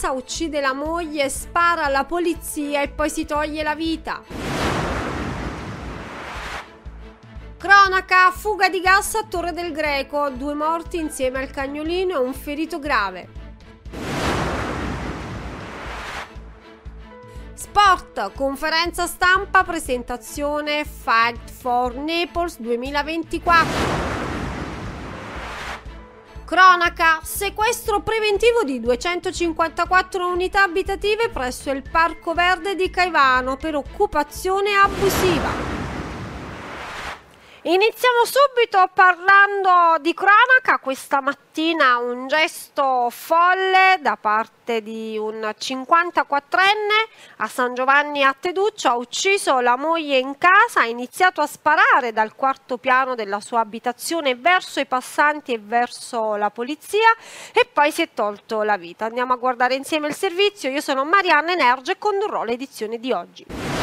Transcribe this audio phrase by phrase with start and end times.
[0.00, 4.22] casa, uccide la moglie, spara alla polizia e poi si toglie la vita.
[7.58, 12.32] Cronaca, fuga di gas a Torre del Greco, due morti insieme al cagnolino e un
[12.32, 13.28] ferito grave.
[17.52, 24.09] Sport, conferenza stampa, presentazione Fight for Naples 2024.
[26.50, 34.74] Cronaca, sequestro preventivo di 254 unità abitative presso il Parco Verde di Caivano per occupazione
[34.74, 35.79] abusiva.
[37.62, 40.78] Iniziamo subito parlando di cronaca.
[40.78, 48.88] Questa mattina un gesto folle da parte di un 54enne a San Giovanni a Teduccio.
[48.88, 53.60] Ha ucciso la moglie in casa, ha iniziato a sparare dal quarto piano della sua
[53.60, 57.14] abitazione verso i passanti e verso la polizia
[57.52, 59.04] e poi si è tolto la vita.
[59.04, 60.70] Andiamo a guardare insieme il servizio.
[60.70, 63.79] Io sono Marianna Energe e condurrò l'edizione di oggi.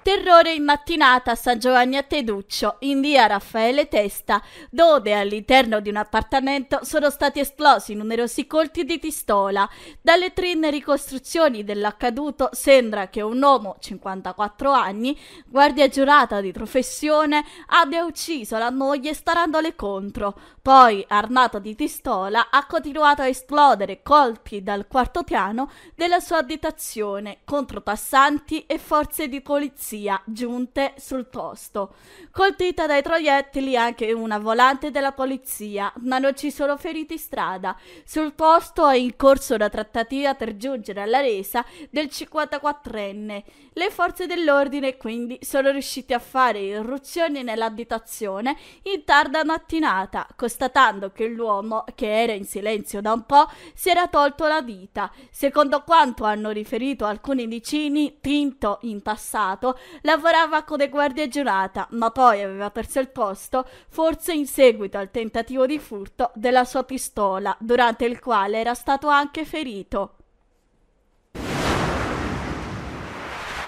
[0.00, 5.90] Terrore in mattinata a San Giovanni a Teduccio, in via Raffaele Testa, dove all'interno di
[5.90, 9.68] un appartamento sono stati esplosi numerosi colpi di pistola.
[10.00, 18.04] Dalle trine ricostruzioni dell'accaduto sembra che un uomo, 54 anni, guardia giurata di professione, abbia
[18.04, 20.38] ucciso la moglie sparandole contro.
[20.62, 27.38] Poi, armato di pistola, ha continuato a esplodere colpi dal quarto piano della sua abitazione
[27.44, 31.94] contro passanti e forze di polizia polizia giunte sul posto.
[32.30, 37.76] Colpita dai proiettili anche una volante della polizia, ma non ci sono feriti in strada.
[38.04, 43.42] Sul posto è in corso una trattativa per giungere alla resa del 54enne.
[43.72, 51.28] Le forze dell'ordine quindi sono riuscite a fare irruzioni nell'abitazione in tarda mattinata, constatando che
[51.28, 55.10] l'uomo, che era in silenzio da un po', si era tolto la vita.
[55.30, 62.42] Secondo quanto hanno riferito alcuni vicini, Tinto in passato lavorava come guardia giurata, ma poi
[62.42, 68.04] aveva perso il posto, forse in seguito al tentativo di furto della sua pistola, durante
[68.04, 70.14] il quale era stato anche ferito.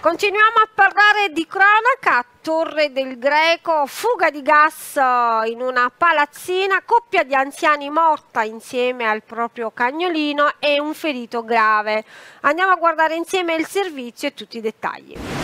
[0.00, 2.24] Continuiamo a parlare di cronaca.
[2.40, 9.06] Torre del Greco, fuga di gas eh, in una palazzina, coppia di anziani morta insieme
[9.06, 12.02] al proprio cagnolino e un ferito grave.
[12.40, 15.39] Andiamo a guardare insieme il servizio e tutti i dettagli.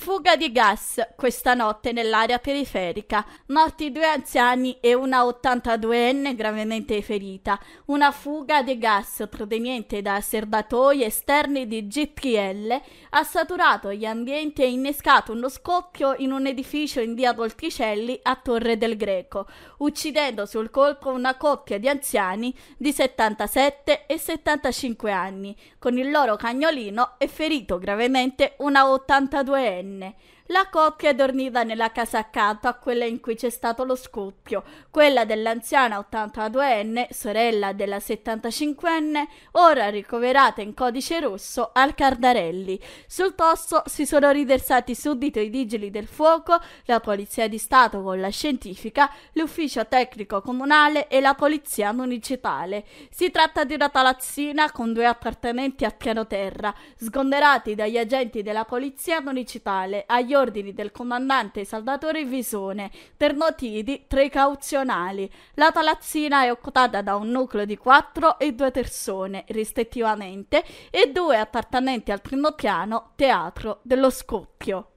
[0.00, 3.26] Fuga di gas questa notte nell'area periferica.
[3.46, 7.58] Morti due anziani e una 82enne gravemente ferita.
[7.86, 14.70] Una fuga di gas proveniente da serbatoi esterni di GTL ha saturato gli ambienti e
[14.70, 19.46] innescato uno scoppio in un edificio in via Volticelli a Torre del Greco,
[19.78, 26.36] uccidendo sul colpo una coppia di anziani di 77 e 75 anni, con il loro
[26.36, 30.12] cagnolino e ferito gravemente una 82enne 呢，
[30.48, 35.98] la coppia dormiva nella casa accanto a quella in cui c'è stato lo scoppio, quella dell'anziana
[36.10, 42.80] 82enne, sorella della 75enne, ora ricoverata in codice rosso al Cardarelli.
[43.06, 48.18] Sul posto si sono riversati subito i vigili del fuoco, la Polizia di Stato con
[48.18, 52.84] la scientifica, l'ufficio tecnico comunale e la Polizia municipale.
[53.10, 58.64] Si tratta di una palazzina con due appartamenti a piano terra, sgomberati dagli agenti della
[58.64, 65.30] Polizia municipale agli ordini del comandante Salvatore Visone per motivi precauzionali.
[65.54, 71.38] La palazzina è occupata da un nucleo di quattro e due persone, rispettivamente, e due
[71.38, 74.92] appartamenti al primo piano, teatro dello scoppio.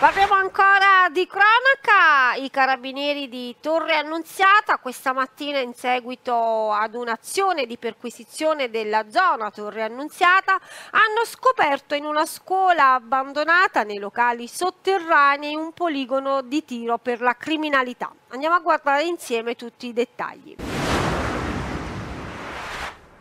[0.00, 2.34] Parliamo ancora di cronaca.
[2.42, 9.50] I carabinieri di Torre Annunziata questa mattina in seguito ad un'azione di perquisizione della zona
[9.50, 10.58] Torre Annunziata
[10.92, 17.36] hanno scoperto in una scuola abbandonata nei locali sotterranei un poligono di tiro per la
[17.36, 18.10] criminalità.
[18.28, 20.69] Andiamo a guardare insieme tutti i dettagli.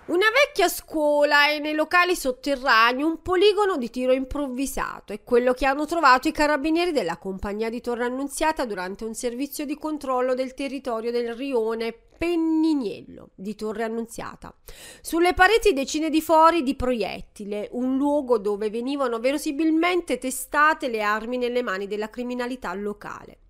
[0.10, 5.68] Una vecchia scuola e nei locali sotterranei un poligono di tiro improvvisato è quello che
[5.68, 10.56] hanno trovato i carabinieri della compagnia di Torre Annunziata durante un servizio di controllo del
[10.56, 14.52] territorio del rione Penniniello di Torre Annunziata.
[15.00, 21.38] Sulle pareti decine di fori di proiettile, un luogo dove venivano verosimilmente testate le armi
[21.38, 23.42] nelle mani della criminalità locale.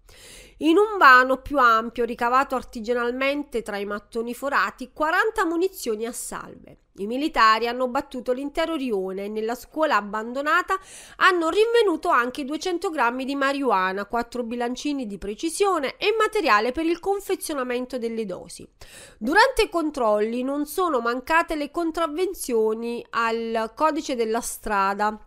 [0.62, 6.80] In un vano più ampio, ricavato artigianalmente tra i mattoni forati, 40 munizioni a salve.
[6.98, 10.78] I militari hanno battuto l'intero rione e nella scuola abbandonata
[11.18, 17.00] hanno rinvenuto anche 200 grammi di marijuana, 4 bilancini di precisione e materiale per il
[17.00, 18.68] confezionamento delle dosi.
[19.18, 25.24] Durante i controlli non sono mancate le contravvenzioni al codice della strada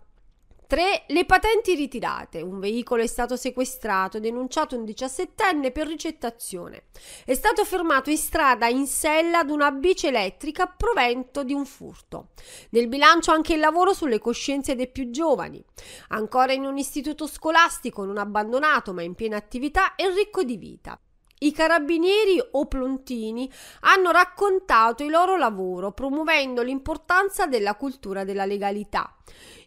[0.72, 1.04] 3.
[1.08, 2.40] Le patenti ritirate.
[2.40, 6.84] Un veicolo è stato sequestrato, denunciato un 17enne per ricettazione.
[7.26, 12.28] È stato fermato in strada in sella ad una bici elettrica provento di un furto.
[12.70, 15.62] Nel bilancio anche il lavoro sulle coscienze dei più giovani.
[16.08, 20.98] Ancora in un istituto scolastico non abbandonato ma in piena attività e ricco di vita.
[21.42, 23.50] I carabinieri o plontini
[23.80, 29.16] hanno raccontato il loro lavoro promuovendo l'importanza della cultura della legalità.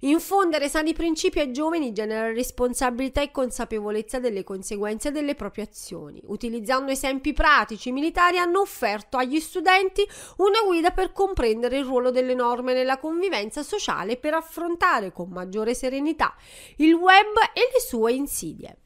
[0.01, 6.21] Infondere sani principi ai giovani genera responsabilità e consapevolezza delle conseguenze delle proprie azioni.
[6.27, 10.07] Utilizzando esempi pratici, i militari hanno offerto agli studenti
[10.37, 15.73] una guida per comprendere il ruolo delle norme nella convivenza sociale per affrontare con maggiore
[15.73, 16.35] serenità
[16.77, 18.77] il web e le sue insidie.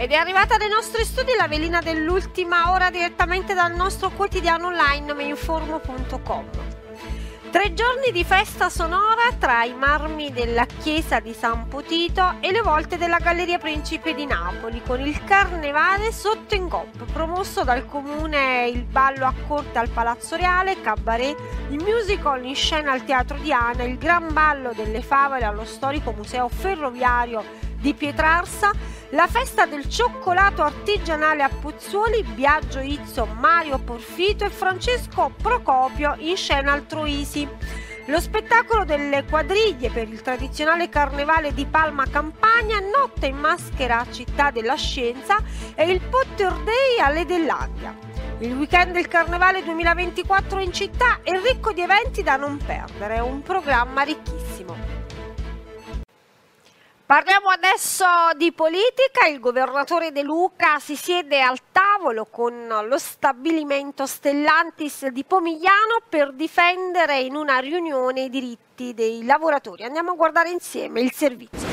[0.00, 5.12] Ed è arrivata nei nostri studi la velina dell'ultima ora direttamente dal nostro quotidiano online
[5.12, 6.48] meinformo.com.
[7.50, 12.62] Tre giorni di festa sonora tra i marmi della chiesa di San Potito e le
[12.62, 18.70] volte della Galleria Principe di Napoli con il carnevale sotto in coppa promosso dal comune
[18.72, 21.36] il ballo a corte al Palazzo Reale, cabaret,
[21.68, 26.48] il musical in scena al Teatro Diana, il gran ballo delle favole allo storico museo
[26.48, 28.70] ferroviario di Pietrarsa,
[29.10, 36.36] la festa del cioccolato artigianale a Pozzuoli, Biagio Izzo, Mario Porfito e Francesco Procopio in
[36.36, 37.48] scena al Troisi.
[38.06, 44.50] Lo spettacolo delle quadriglie per il tradizionale carnevale di Palma Campagna, Notte in maschera Città
[44.50, 45.38] della Scienza
[45.74, 47.96] e il Potter Day alle Dell'Andia.
[48.38, 53.42] Il weekend del Carnevale 2024 in città è ricco di eventi da non perdere, un
[53.42, 54.89] programma ricchissimo.
[57.10, 58.04] Parliamo adesso
[58.36, 59.26] di politica.
[59.26, 66.32] Il governatore De Luca si siede al tavolo con lo stabilimento Stellantis di Pomigliano per
[66.32, 69.82] difendere in una riunione i diritti dei lavoratori.
[69.82, 71.69] Andiamo a guardare insieme il servizio.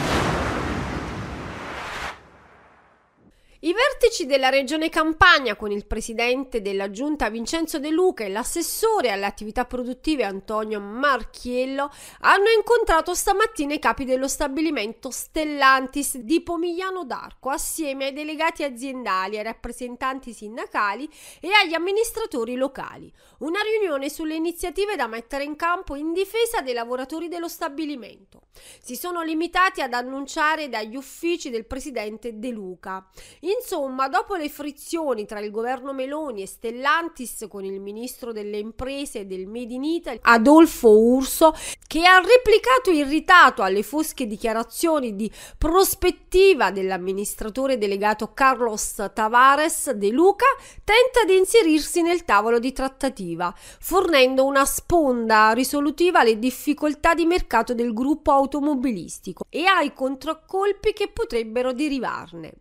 [3.62, 9.10] I vertici della Regione Campania con il presidente della giunta Vincenzo De Luca e l'assessore
[9.10, 11.90] alle attività produttive Antonio Marchiello
[12.20, 19.40] hanno incontrato stamattina i capi dello stabilimento Stellantis di Pomigliano d'Arco assieme ai delegati aziendali,
[19.40, 21.10] ai rappresentanti sindacali
[21.42, 23.12] e agli amministratori locali.
[23.40, 28.42] Una riunione sulle iniziative da mettere in campo in difesa dei lavoratori dello stabilimento.
[28.82, 33.08] Si sono limitati ad annunciare dagli uffici del presidente De Luca.
[33.48, 39.20] Insomma, dopo le frizioni tra il governo Meloni e Stellantis con il ministro delle imprese
[39.20, 41.54] e del Made in Italy, Adolfo Urso,
[41.88, 50.46] che ha replicato irritato alle fosche dichiarazioni di prospettiva dell'amministratore delegato Carlos Tavares De Luca,
[50.84, 57.74] tenta di inserirsi nel tavolo di trattativa, fornendo una sponda risolutiva alle difficoltà di mercato
[57.74, 62.52] del gruppo automobilistico e ai contraccolpi che potrebbero derivarne.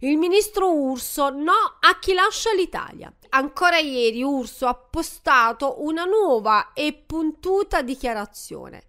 [0.00, 3.12] Il ministro Urso no a chi lascia l'Italia.
[3.30, 8.84] Ancora ieri Urso ha postato una nuova e puntuta dichiarazione.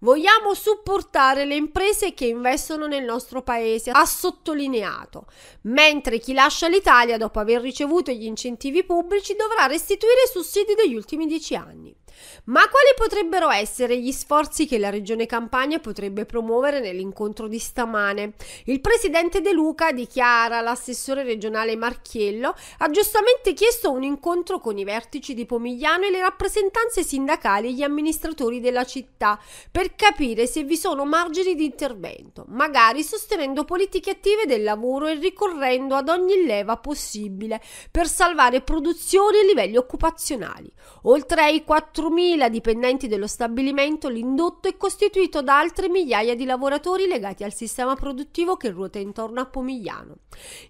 [0.00, 5.26] Vogliamo supportare le imprese che investono nel nostro paese, ha sottolineato,
[5.62, 10.94] mentre chi lascia l'Italia dopo aver ricevuto gli incentivi pubblici dovrà restituire i sussidi degli
[10.94, 11.94] ultimi dieci anni.
[12.44, 18.34] Ma quali potrebbero essere gli sforzi che la Regione Campania potrebbe promuovere nell'incontro di stamane?
[18.64, 24.84] Il presidente De Luca, dichiara l'assessore regionale Marchiello, ha giustamente chiesto un incontro con i
[24.84, 29.38] vertici di Pomigliano e le rappresentanze sindacali e gli amministratori della città
[29.70, 35.14] per capire se vi sono margini di intervento, magari sostenendo politiche attive del lavoro e
[35.14, 37.60] ricorrendo ad ogni leva possibile
[37.90, 40.70] per salvare produzioni e livelli occupazionali.
[41.02, 47.06] Oltre ai 4 4.000 dipendenti dello stabilimento, l'indotto è costituito da altre migliaia di lavoratori
[47.06, 50.16] legati al sistema produttivo che ruota intorno a Pomigliano.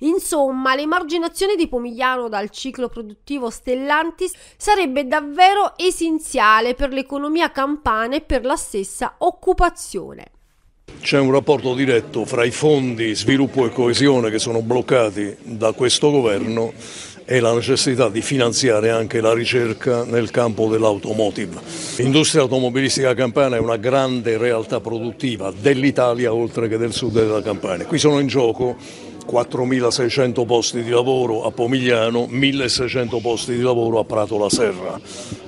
[0.01, 8.21] Insomma, l'emarginazione di Pomigliano dal ciclo produttivo Stellantis sarebbe davvero essenziale per l'economia campana e
[8.21, 10.33] per la stessa occupazione.
[11.01, 16.11] C'è un rapporto diretto fra i fondi sviluppo e coesione che sono bloccati da questo
[16.11, 16.73] governo
[17.31, 21.61] e la necessità di finanziare anche la ricerca nel campo dell'automotive.
[21.97, 27.85] L'industria automobilistica campana è una grande realtà produttiva dell'Italia oltre che del sud della Campania.
[27.85, 28.77] Qui sono in gioco
[29.31, 34.99] 4.600 posti di lavoro a Pomigliano, 1.600 posti di lavoro a Prato la Serra.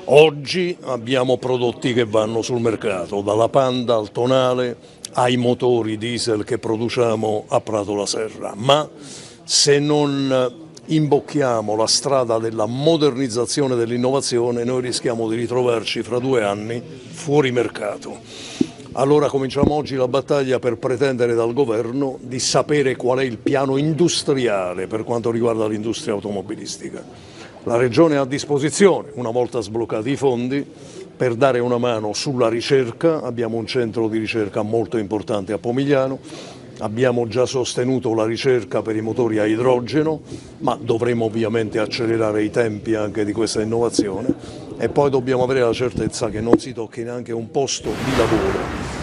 [0.05, 4.77] Oggi abbiamo prodotti che vanno sul mercato, dalla Panda al Tonale
[5.15, 8.87] ai motori diesel che produciamo a Prato la Serra, ma
[9.45, 16.43] se non imbocchiamo la strada della modernizzazione e dell'innovazione noi rischiamo di ritrovarci fra due
[16.43, 18.19] anni fuori mercato.
[18.93, 23.77] Allora cominciamo oggi la battaglia per pretendere dal governo di sapere qual è il piano
[23.77, 27.05] industriale per quanto riguarda l'industria automobilistica.
[27.65, 30.67] La Regione ha a disposizione, una volta sbloccati i fondi,
[31.21, 36.19] per dare una mano sulla ricerca, abbiamo un centro di ricerca molto importante a Pomigliano,
[36.81, 40.21] abbiamo già sostenuto la ricerca per i motori a idrogeno,
[40.59, 44.35] ma dovremo ovviamente accelerare i tempi anche di questa innovazione
[44.79, 49.00] e poi dobbiamo avere la certezza che non si tocchi neanche un posto di lavoro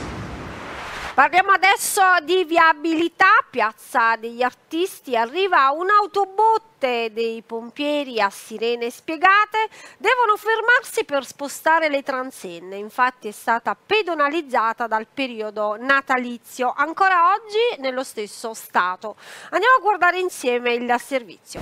[1.17, 10.35] Parliamo adesso di viabilità, Piazza degli Artisti, arriva un'autobotte dei pompieri a sirene spiegate, devono
[10.35, 18.03] fermarsi per spostare le transenne, infatti è stata pedonalizzata dal periodo natalizio, ancora oggi nello
[18.03, 19.15] stesso stato.
[19.49, 21.59] Andiamo a guardare insieme il servizio.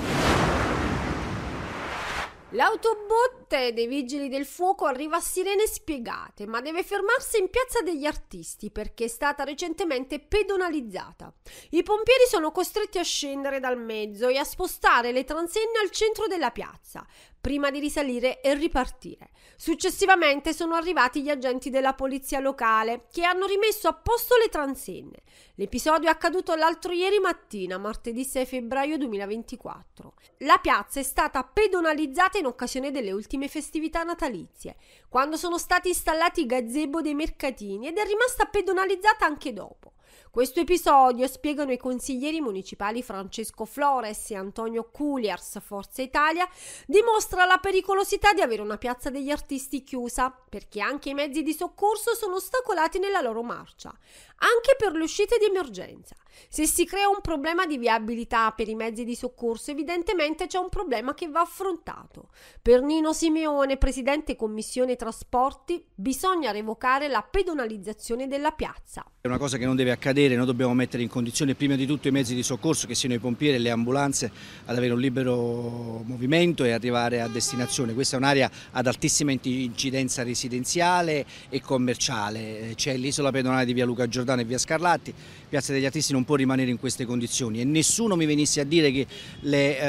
[2.50, 8.05] L'autobotte dei vigili del fuoco arriva a sirene spiegate, ma deve fermarsi in piazza degli
[8.05, 11.33] artisti perché è stata recentemente pedonalizzata.
[11.71, 16.27] I pompieri sono costretti a scendere dal mezzo e a spostare le transenne al centro
[16.27, 17.05] della piazza
[17.45, 19.29] prima di risalire e ripartire.
[19.55, 25.21] Successivamente sono arrivati gli agenti della polizia locale che hanno rimesso a posto le transenne.
[25.57, 30.13] L'episodio è accaduto l'altro ieri mattina, martedì 6 febbraio 2024.
[30.39, 34.75] La piazza è stata pedonalizzata in occasione delle ultime festività natalizie,
[35.10, 39.94] quando sono stati installati i gazebo dei mercatini ed è rimasta pedonalizzata anche dopo.
[40.36, 46.46] Questo episodio, spiegano i consiglieri municipali Francesco Flores e Antonio Culiars, Forza Italia,
[46.86, 51.54] dimostra la pericolosità di avere una piazza degli artisti chiusa, perché anche i mezzi di
[51.54, 53.98] soccorso sono ostacolati nella loro marcia,
[54.38, 56.15] anche per le uscite di emergenza.
[56.50, 60.70] Se si crea un problema di viabilità per i mezzi di soccorso, evidentemente c'è un
[60.70, 62.30] problema che va affrontato.
[62.62, 69.06] Per Nino Simeone, presidente Commissione Trasporti, bisogna revocare la pedonalizzazione della piazza.
[69.22, 72.10] È una cosa che non deve accadere, noi dobbiamo mettere in condizione prima di tutto
[72.10, 74.32] i mezzi di soccorso, che siano i pompieri e le ambulanze,
[74.65, 77.94] ad avere un libero movimento e arrivare a destinazione.
[77.94, 84.08] Questa è un'area ad altissima incidenza residenziale e commerciale, c'è l'isola pedonale di via Luca
[84.08, 85.13] Giordano e via Scarlatti,
[85.48, 87.62] Piazza degli Artisti non può rimanere in queste condizioni.
[87.62, 89.08] E nessuno mi venisse a dire che
[89.41, 89.79] le,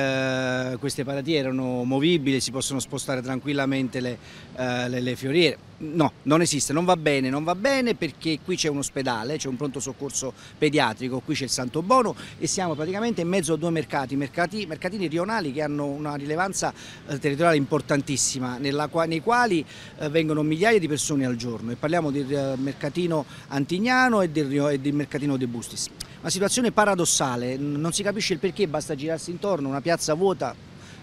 [0.72, 4.18] eh, queste paratie erano movibili, si possono spostare tranquillamente le,
[4.56, 5.58] eh, le, le fioriere.
[5.78, 9.48] No, non esiste, non va bene, non va bene perché qui c'è un ospedale, c'è
[9.48, 13.56] un pronto soccorso pediatrico, qui c'è il Santo Bono e siamo praticamente in mezzo a
[13.58, 19.62] due mercati, mercati mercatini rionali che hanno una rilevanza eh, territoriale importantissima, nella, nei quali
[19.98, 21.72] eh, vengono migliaia di persone al giorno.
[21.72, 25.88] E parliamo del eh, mercatino Antignano e del, e del mercatino De Bustis.
[26.20, 30.54] Una situazione paradossale, non si capisce il perché, basta girarsi intorno, una piazza vuota,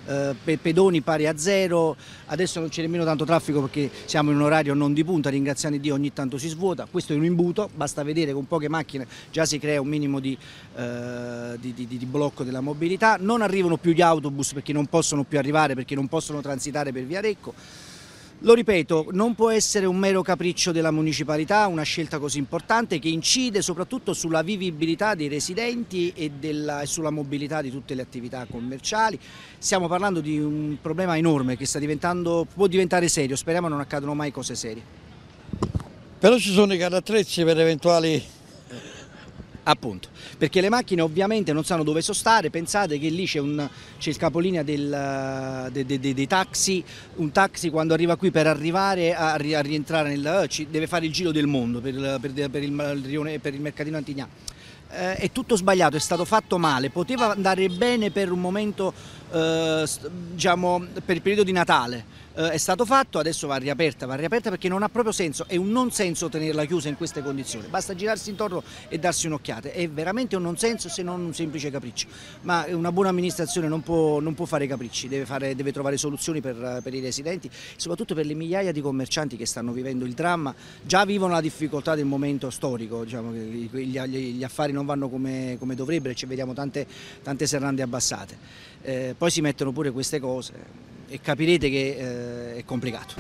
[0.06, 4.44] eh, pedoni pari a zero, adesso non c'è nemmeno tanto traffico perché siamo in un
[4.44, 8.04] orario non di punta, ringraziando Dio ogni tanto si svuota, questo è un imbuto, basta
[8.04, 10.38] vedere con poche macchine già si crea un minimo di,
[10.76, 15.24] eh, di, di, di blocco della mobilità, non arrivano più gli autobus perché non possono
[15.24, 17.54] più arrivare, perché non possono transitare per via Recco.
[18.46, 23.08] Lo ripeto, non può essere un mero capriccio della municipalità una scelta così importante che
[23.08, 28.46] incide soprattutto sulla vivibilità dei residenti e, della, e, sulla mobilità di tutte le attività
[28.52, 29.18] commerciali.
[29.58, 31.66] Stiamo parlando di un problema enorme che
[32.54, 34.84] può diventare serio, speriamo non accadano mai cose serie.
[36.20, 38.22] Però ci sono i carattrezzi per eventuali
[39.66, 44.62] Appunto, perché le macchine ovviamente non sanno dove sostare, pensate che lì c'è, il capolinea
[44.62, 46.84] del, de, de, de, dei taxi,
[47.16, 50.50] un taxi quando arriva qui per arrivare a, a rientrare nel...
[50.70, 54.28] deve fare il giro del mondo per, per, per, il, per il mercatino Antignà.
[54.90, 58.94] Eh, è tutto sbagliato, è stato fatto male, poteva andare bene per un momento,
[59.32, 59.88] eh,
[60.34, 62.06] diciamo, per il periodo di Natale,
[62.36, 65.56] eh, è stato fatto, adesso va riaperta, va riaperta perché non ha proprio senso, è
[65.56, 69.88] un non senso tenerla chiusa in queste condizioni, basta girarsi intorno e darsi un'occhiata, è
[69.90, 72.08] veramente un non senso se non un semplice capriccio,
[72.42, 76.42] ma una buona amministrazione non può, non può fare capricci, deve, fare, deve, trovare soluzioni
[76.42, 80.54] per, per i residenti, soprattutto per le migliaia di commercianti che stanno vivendo il dramma,
[80.82, 85.76] già vivono la difficoltà del momento storico, diciamo, gli, gli affari non vanno come, come
[85.76, 86.88] dovrebbero, ci vediamo tante,
[87.22, 88.38] tante serrande abbassate.
[88.82, 93.14] Eh, poi si mettono pure queste cose e capirete che eh, è complicato.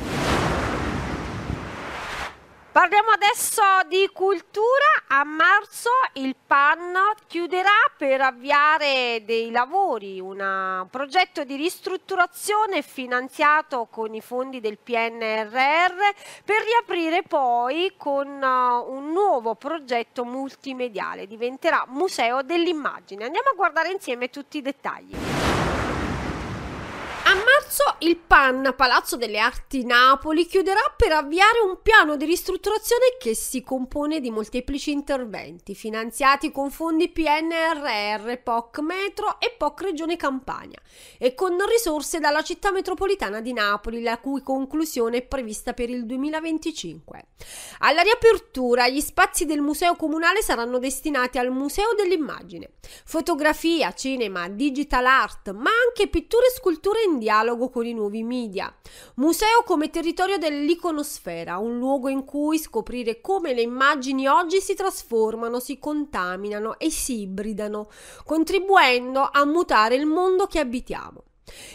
[2.71, 4.65] Parliamo adesso di cultura.
[5.09, 6.95] A marzo il PAN
[7.27, 15.99] chiuderà per avviare dei lavori, un progetto di ristrutturazione finanziato con i fondi del PNRR
[16.43, 21.27] per riaprire poi con uh, un nuovo progetto multimediale.
[21.27, 23.25] Diventerà Museo dell'immagine.
[23.25, 25.32] Andiamo a guardare insieme tutti i dettagli.
[27.73, 33.33] Marzo il PAN, Palazzo delle Arti Napoli, chiuderà per avviare un piano di ristrutturazione che
[33.33, 40.79] si compone di molteplici interventi finanziati con fondi PNRR, POC Metro e POC Regione Campania
[41.17, 46.05] e con risorse dalla città metropolitana di Napoli, la cui conclusione è prevista per il
[46.05, 47.25] 2025.
[47.79, 55.05] Alla riapertura gli spazi del Museo Comunale saranno destinati al Museo dell'Immagine, fotografia, cinema, digital
[55.07, 58.73] art, ma anche pitture e sculture in dialogo con i nuovi media.
[59.15, 65.59] Museo come territorio dell'iconosfera, un luogo in cui scoprire come le immagini oggi si trasformano,
[65.59, 67.89] si contaminano e si ibridano,
[68.25, 71.23] contribuendo a mutare il mondo che abitiamo.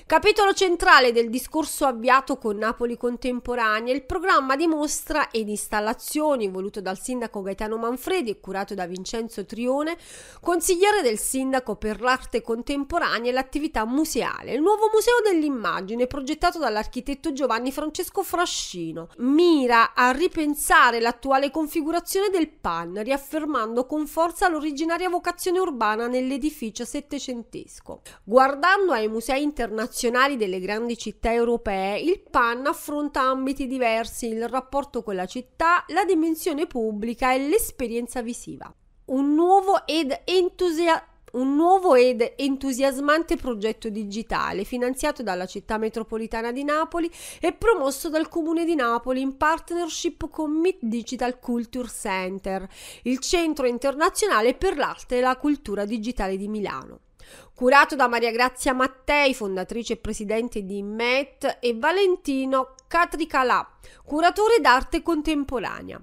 [0.06, 6.80] Capitolo centrale del discorso avviato con Napoli Contemporanea, il programma di mostra ed installazioni voluto
[6.80, 9.98] dal sindaco Gaetano Manfredi e curato da Vincenzo Trione,
[10.40, 14.54] consigliere del sindaco per l'arte contemporanea e l'attività museale.
[14.54, 22.48] Il nuovo museo dell'immagine, progettato dall'architetto Giovanni Francesco Frascino, mira a ripensare l'attuale configurazione del
[22.48, 28.00] PAN, riaffermando con forza l'originaria vocazione urbana nell'edificio settecentesco.
[28.24, 35.02] Guardando ai musei internazionali delle grandi città europee, il PAN affronta ambiti diversi, il rapporto
[35.02, 38.72] con la città, la dimensione pubblica e l'esperienza visiva.
[39.06, 46.64] Un nuovo ed entusiasmante un nuovo ed entusiasmante progetto digitale finanziato dalla città metropolitana di
[46.64, 52.66] Napoli e promosso dal Comune di Napoli in partnership con Meet Digital Culture Center,
[53.02, 57.00] il centro internazionale per l'arte e la cultura digitale di Milano
[57.58, 63.68] curato da Maria Grazia Mattei, fondatrice e presidente di MET, e Valentino Catricalà,
[64.04, 66.00] curatore d'arte contemporanea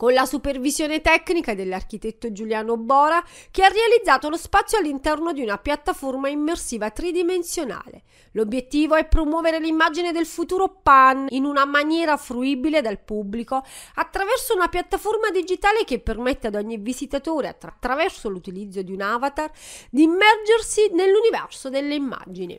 [0.00, 5.58] con la supervisione tecnica dell'architetto Giuliano Bora, che ha realizzato lo spazio all'interno di una
[5.58, 8.04] piattaforma immersiva tridimensionale.
[8.32, 13.62] L'obiettivo è promuovere l'immagine del futuro PAN in una maniera fruibile dal pubblico
[13.96, 19.50] attraverso una piattaforma digitale che permette ad ogni visitatore, attraverso l'utilizzo di un avatar,
[19.90, 22.58] di immergersi nell'universo delle immagini.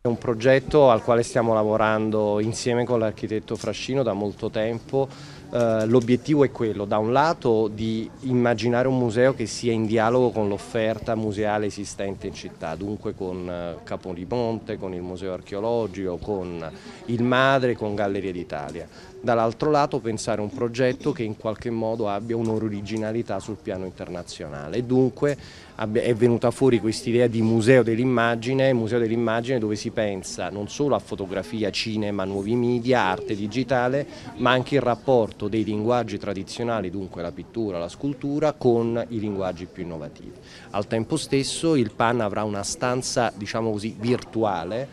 [0.00, 5.08] È un progetto al quale stiamo lavorando insieme con l'architetto Frascino da molto tempo.
[5.50, 10.30] Eh, l'obiettivo è quello, da un lato, di immaginare un museo che sia in dialogo
[10.30, 16.70] con l'offerta museale esistente in città, dunque con eh, con il Museo Archeologico, con
[17.06, 18.86] il Madre, con Gallerie d'Italia.
[19.20, 25.36] Dall'altro lato pensare un progetto che in qualche modo abbia un'originalità sul piano internazionale dunque
[25.78, 30.96] è venuta fuori questa idea di museo dell'immagine, museo dell'immagine dove si pensa non solo
[30.96, 34.04] a fotografia, cinema, nuovi media, arte digitale,
[34.38, 39.66] ma anche il rapporto dei linguaggi tradizionali, dunque la pittura, la scultura, con i linguaggi
[39.66, 40.32] più innovativi.
[40.70, 44.88] Al tempo stesso il PAN avrà una stanza, diciamo così, virtuale,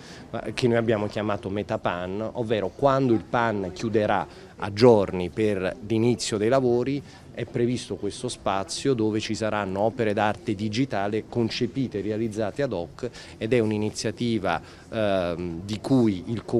[0.53, 6.49] che noi abbiamo chiamato Metapan, ovvero quando il PAN chiuderà a giorni per l'inizio dei
[6.49, 7.01] lavori
[7.35, 13.09] è previsto questo spazio dove ci saranno opere d'arte digitale concepite e realizzate ad hoc
[13.37, 15.61] ed è un'iniziativa eh,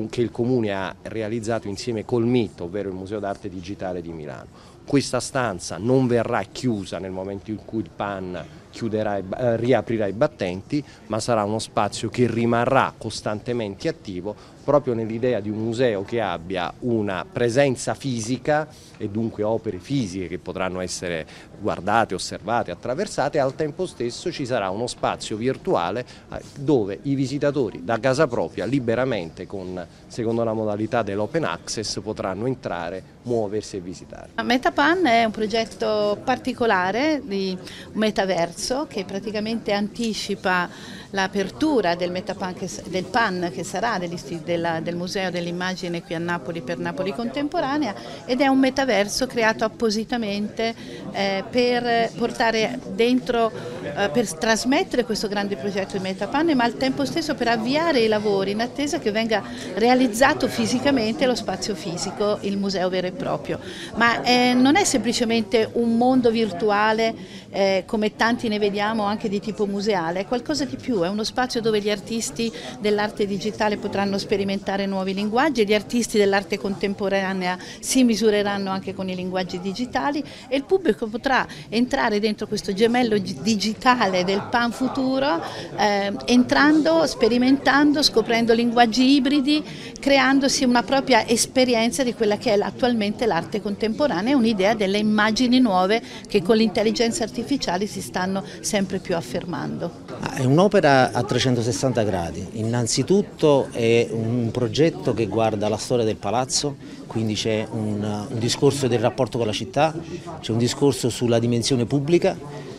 [0.10, 4.74] che il Comune ha realizzato insieme col MIT, ovvero il Museo d'arte digitale di Milano.
[4.86, 10.14] Questa stanza non verrà chiusa nel momento in cui il PAN chiuderà, eh, riaprirà i
[10.14, 16.20] battenti, ma sarà uno spazio che rimarrà costantemente attivo proprio nell'idea di un museo che
[16.20, 21.26] abbia una presenza fisica e dunque opere fisiche che potranno essere
[21.60, 27.84] guardate, osservate, attraversate al tempo stesso ci sarà uno spazio virtuale eh, dove i visitatori
[27.84, 34.30] da casa propria liberamente con secondo la modalità dell'open access potranno entrare, muoversi e visitare.
[34.42, 37.56] Metapan è un progetto particolare di
[37.94, 40.68] metaverso che praticamente anticipa
[41.16, 43.98] l'apertura del, del, PAN che sarà
[44.44, 49.64] della, del Museo dell'Immagine qui a Napoli per Napoli Contemporanea ed è un metaverso creato
[49.64, 50.76] appositamente
[51.14, 53.50] eh, per portare dentro
[53.96, 58.08] eh, per trasmettere questo grande progetto di Metapan, ma al tempo stesso per avviare i
[58.08, 59.42] lavori in attesa che venga
[59.76, 63.60] realizzato fisicamente lo spazio fisico, il museo vero e proprio.
[63.96, 67.14] Ma eh, non è semplicemente un mondo virtuale
[67.56, 71.24] eh, come tanti ne vediamo anche di tipo museale, è qualcosa di più, è uno
[71.24, 78.04] spazio dove gli artisti dell'arte digitale potranno sperimentare nuovi linguaggi gli artisti dell'arte contemporanea si
[78.04, 84.26] misureranno anche con i linguaggi digitali e il pubblico potrà entrare dentro questo gemello digitale
[84.26, 85.42] del pan futuro
[85.78, 89.64] eh, entrando, sperimentando, scoprendo linguaggi ibridi,
[89.98, 96.02] creandosi una propria esperienza di quella che è attualmente l'arte contemporanea un'idea delle immagini nuove
[96.28, 97.44] che con l'intelligenza artificiale
[97.88, 99.92] si stanno sempre più affermando.
[100.34, 106.76] È un'opera a 360 gradi, innanzitutto è un progetto che guarda la storia del palazzo,
[107.08, 109.94] quindi c'è un, un discorso del rapporto con la città,
[110.42, 112.38] c'è un discorso sulla dimensione pubblica,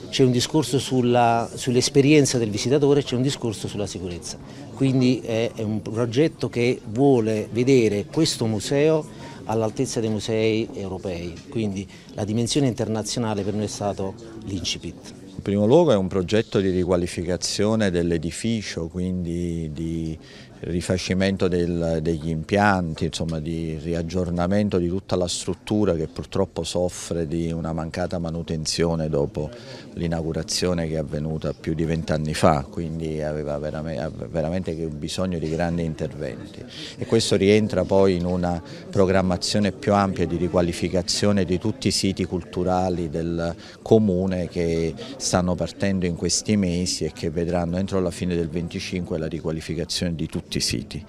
[0.09, 4.39] c'è un discorso sull'esperienza del visitatore, c'è un discorso sulla sicurezza.
[4.75, 9.16] Quindi è, è un progetto che vuole vedere questo museo
[9.47, 15.15] all'altezza dei musei europei, quindi la dimensione internazionale per noi è stato l'incipit.
[15.37, 20.19] In primo luogo è un progetto di riqualificazione dell'edificio, quindi di
[20.61, 27.53] rifacimento del, degli impianti, insomma di riaggiornamento di tutta la struttura che purtroppo soffre di
[27.53, 29.51] una mancata manutenzione dopo
[29.95, 35.85] l'inaugurazione che è avvenuta più di vent'anni fa, quindi aveva veramente, veramente bisogno di grandi
[35.85, 36.65] interventi.
[36.97, 42.25] E questo rientra poi in una programmazione più ampia di riqualificazione di tutti i siti
[42.25, 48.35] culturali del comune che stanno partendo in questi mesi e che vedranno entro la fine
[48.35, 51.05] del 25 la riqualificazione di tutti tutti siti.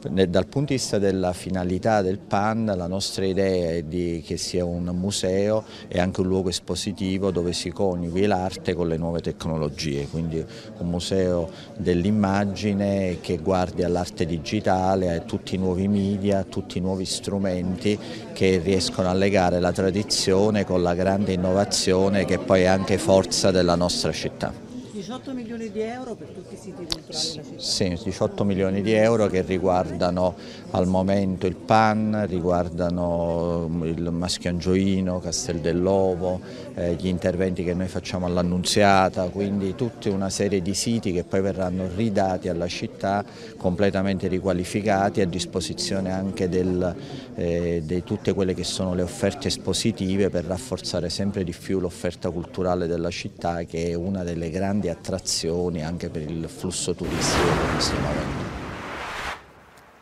[0.00, 4.64] Dal punto di vista della finalità del PAN la nostra idea è di, che sia
[4.64, 10.06] un museo e anche un luogo espositivo dove si coniughi l'arte con le nuove tecnologie,
[10.06, 10.44] quindi
[10.78, 16.80] un museo dell'immagine che guardi all'arte digitale, a tutti i nuovi media, a tutti i
[16.80, 17.98] nuovi strumenti
[18.32, 23.50] che riescono a legare la tradizione con la grande innovazione che poi è anche forza
[23.50, 24.67] della nostra città.
[25.08, 27.60] 18 milioni di euro per tutti i siti culturali della città?
[27.62, 30.34] Sì, 18 milioni di euro che riguardano
[30.72, 36.42] al momento il PAN, riguardano il Maschiangioino, Castel dell'Ovo,
[36.74, 41.40] eh, gli interventi che noi facciamo all'Annunziata, quindi tutta una serie di siti che poi
[41.40, 43.24] verranno ridati alla città,
[43.56, 46.94] completamente riqualificati, a disposizione anche del,
[47.34, 52.28] eh, di tutte quelle che sono le offerte espositive per rafforzare sempre di più l'offerta
[52.28, 57.70] culturale della città che è una delle grandi attrazioni anche per il flusso turistico che
[57.70, 58.46] noi stiamo avendo.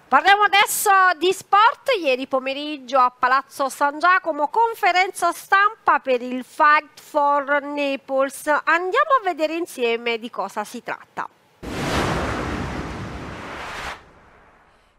[0.09, 1.91] Parliamo adesso di sport.
[2.01, 8.47] Ieri pomeriggio a Palazzo San Giacomo conferenza stampa per il Fight for Naples.
[8.47, 11.29] Andiamo a vedere insieme di cosa si tratta.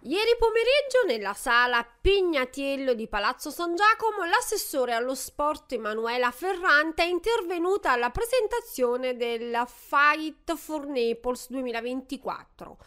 [0.08, 7.08] Ieri pomeriggio nella sala Pignatiello di Palazzo San Giacomo l'assessore allo sport Emanuela Ferrante è
[7.08, 12.78] intervenuta alla presentazione del Fight for Naples 2024,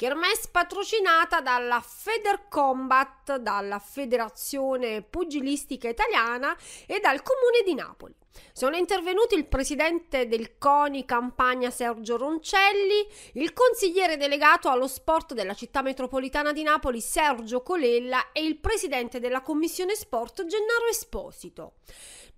[0.00, 8.14] kermesse patrocinata dalla Federcombat, dalla Federazione Pugilistica Italiana e dal Comune di Napoli.
[8.54, 15.52] Sono intervenuti il presidente del CONI Campania Sergio Roncelli, il consigliere delegato allo sport della
[15.52, 21.74] città metropolitana di Napoli Sergio Colella e il presidente della commissione sport Gennaro Esposito.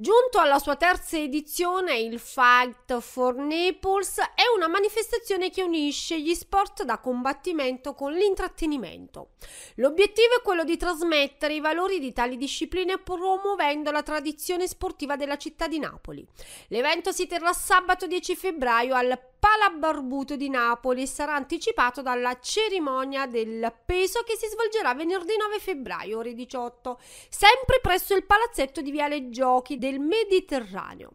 [0.03, 6.35] Giunto alla sua terza edizione, il Fight for Naples è una manifestazione che unisce gli
[6.35, 9.35] sport da combattimento con l'intrattenimento.
[9.77, 15.37] L'obiettivo è quello di trasmettere i valori di tali discipline promuovendo la tradizione sportiva della
[15.37, 16.27] città di Napoli.
[16.67, 23.27] L'evento si terrà sabato 10 febbraio al Palabarbuto di Napoli e sarà anticipato dalla cerimonia
[23.27, 28.93] del peso che si svolgerà venerdì 9 febbraio ore 18, sempre presso il palazzetto di
[28.93, 31.13] Viale Giochi del Mediterraneo.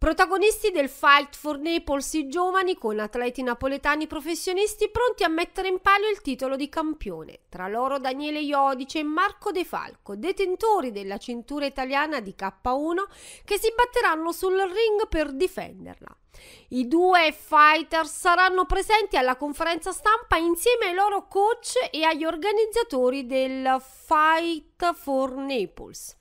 [0.00, 5.78] Protagonisti del Fight for Naples i giovani con atleti napoletani professionisti pronti a mettere in
[5.80, 7.40] palio il titolo di campione.
[7.50, 12.94] Tra loro Daniele Iodice e Marco De Falco, detentori della cintura italiana di K1
[13.44, 16.16] che si batteranno sul ring per difenderla.
[16.68, 23.26] I due fighter saranno presenti alla conferenza stampa insieme ai loro coach e agli organizzatori
[23.26, 26.16] del Fight for Naples.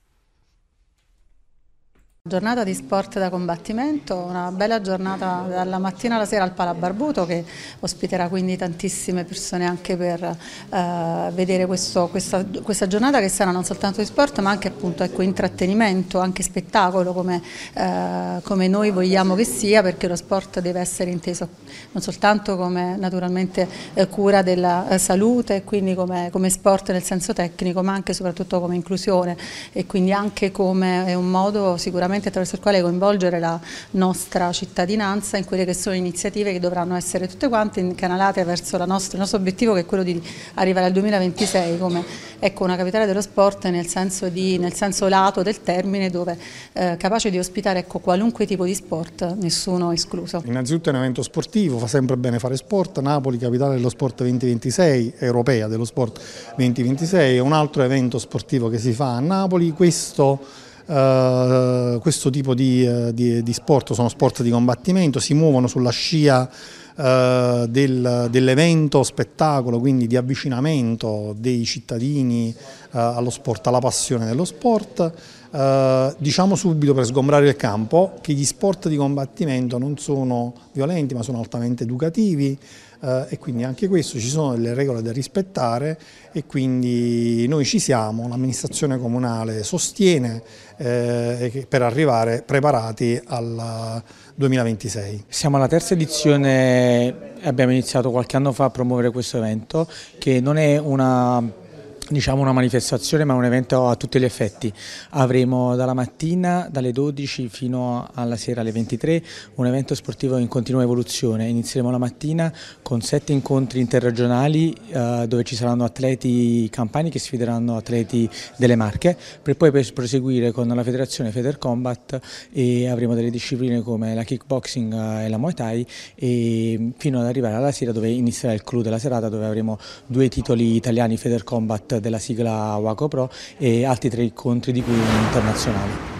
[2.21, 7.45] Giornata di sport da combattimento, una bella giornata dalla mattina alla sera al Palabarbuto che
[7.79, 13.63] ospiterà quindi tantissime persone anche per eh, vedere questo, questa, questa, giornata che sarà non
[13.63, 17.41] soltanto di sport ma anche appunto ecco, intrattenimento, anche spettacolo come,
[17.73, 21.47] eh, come, noi vogliamo che sia perché lo sport deve essere inteso
[21.93, 27.01] non soltanto come naturalmente eh, cura della eh, salute e quindi come, come sport nel
[27.01, 29.37] senso tecnico ma anche e soprattutto come inclusione
[29.71, 33.59] e quindi anche come un modo sicuramente sicuramente attraverso il quale coinvolgere la
[33.91, 39.13] nostra cittadinanza in quelle che sono iniziative che dovranno essere tutte quante incanalate verso nostra,
[39.13, 40.21] il nostro obiettivo che è quello di
[40.55, 42.03] arrivare al 2026 come
[42.39, 46.37] ecco, una capitale dello sport nel senso, di, nel senso lato del termine dove
[46.73, 50.41] eh, capace di ospitare ecco, qualunque tipo di sport, nessuno escluso.
[50.45, 55.15] Innanzitutto è un evento sportivo, fa sempre bene fare sport, Napoli capitale dello sport 2026,
[55.19, 56.19] europea dello sport
[56.55, 62.55] 2026, è un altro evento sportivo che si fa a Napoli, questo Uh, questo tipo
[62.55, 66.49] di, uh, di, di, sport sono sport di combattimento, si muovono sulla scia
[66.95, 72.55] uh, del, dell'evento spettacolo, quindi di avvicinamento dei cittadini
[72.91, 76.15] allo sport, alla passione dello sport.
[76.17, 81.21] diciamo subito per sgombrare il campo che gli sport di combattimento non sono violenti ma
[81.21, 82.57] sono altamente educativi,
[83.01, 85.97] eh, e quindi anche questo ci sono delle regole da rispettare
[86.31, 90.41] e quindi noi ci siamo, l'amministrazione comunale sostiene
[90.77, 94.01] eh, per arrivare preparati al
[94.35, 95.25] 2026.
[95.27, 100.57] Siamo alla terza edizione, abbiamo iniziato qualche anno fa a promuovere questo evento che non
[100.57, 101.67] è una
[102.09, 104.71] diciamo una manifestazione ma un evento a tutti gli effetti.
[105.11, 109.21] Avremo dalla mattina dalle 12 fino alla sera alle 23
[109.55, 111.47] un evento sportivo in continua evoluzione.
[111.47, 117.77] Inizieremo la mattina con sette incontri interregionali eh, dove ci saranno atleti campani che sfideranno
[117.77, 122.19] atleti delle Marche per poi proseguire con la federazione Feder Combat
[122.51, 127.25] e avremo delle discipline come la kickboxing eh, e la Muay Thai e fino ad
[127.27, 131.43] arrivare alla sera dove inizierà il clou della serata dove avremo due titoli italiani Feder
[131.43, 136.17] Combat della sigla Waco Pro e altri tre incontri di cui uno internazionale.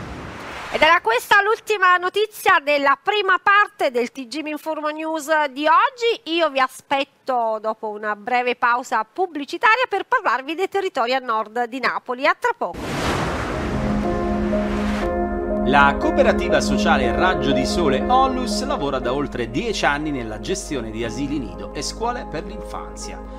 [0.72, 6.36] Ed era questa l'ultima notizia della prima parte del TG Informo News di oggi.
[6.36, 11.80] Io vi aspetto dopo una breve pausa pubblicitaria per parlarvi dei territori a nord di
[11.80, 12.28] Napoli.
[12.28, 12.78] A tra poco.
[15.66, 21.04] La cooperativa sociale Raggio di Sole Onlus lavora da oltre dieci anni nella gestione di
[21.04, 23.39] asili nido e scuole per l'infanzia.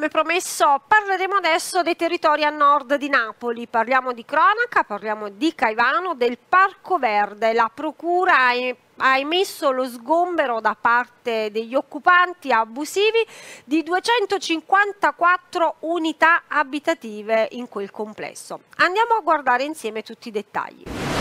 [0.00, 5.54] Come promesso parleremo adesso dei territori a nord di Napoli, parliamo di cronaca, parliamo di
[5.54, 8.48] Caivano, del Parco Verde, la procura
[8.96, 13.26] ha emesso lo sgombero da parte degli occupanti abusivi
[13.64, 18.60] di 254 unità abitative in quel complesso.
[18.76, 21.19] Andiamo a guardare insieme tutti i dettagli.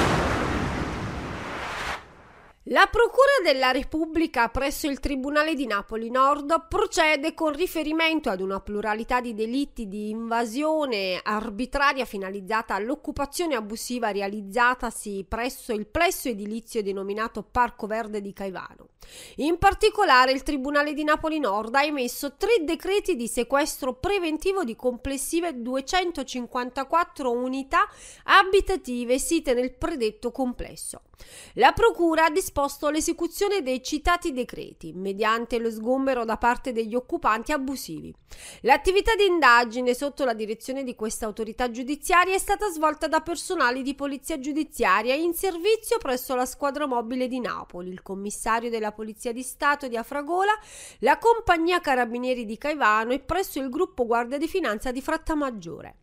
[2.63, 8.59] La Procura della Repubblica presso il Tribunale di Napoli Nord procede con riferimento ad una
[8.59, 17.43] pluralità di delitti di invasione arbitraria finalizzata all'occupazione abusiva realizzatasi presso il plesso edilizio denominato
[17.43, 18.89] Parco Verde di Caivano.
[19.37, 24.75] In particolare il Tribunale di Napoli Nord ha emesso tre decreti di sequestro preventivo di
[24.75, 27.87] complessive 254 unità
[28.25, 31.03] abitative site nel predetto complesso.
[31.53, 37.51] La Procura ha disposto l'esecuzione dei citati decreti, mediante lo sgombero da parte degli occupanti
[37.51, 38.13] abusivi.
[38.61, 43.81] L'attività di indagine sotto la direzione di questa autorità giudiziaria è stata svolta da personali
[43.81, 49.33] di polizia giudiziaria in servizio presso la squadra mobile di Napoli, il commissario della Polizia
[49.33, 50.53] di Stato di Afragola,
[50.99, 55.95] la compagnia Carabinieri di Caivano e presso il gruppo Guardia di Finanza di Frattamaggiore.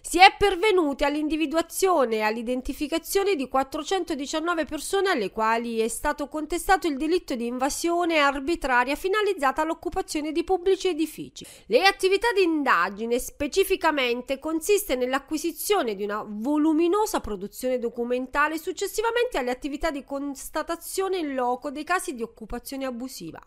[0.00, 6.96] Si è pervenuti all'individuazione e all'identificazione di 419 persone alle quali è stato contestato il
[6.96, 11.46] delitto di invasione arbitraria finalizzata all'occupazione di pubblici edifici.
[11.66, 19.90] Le attività di indagine specificamente consiste nell'acquisizione di una voluminosa produzione documentale successivamente alle attività
[19.90, 23.40] di constatazione in loco dei casi di occupazione abusiva.